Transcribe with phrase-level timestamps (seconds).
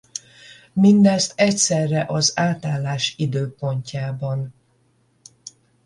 [0.73, 4.53] Mindezt egyszerre az átállás időpontjában.